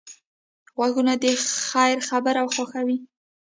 [0.75, 1.25] غوږونه د
[1.67, 2.97] خیر خبره خوښوي